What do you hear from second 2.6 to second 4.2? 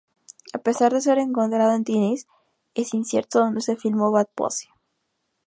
es incierto dónde se filmó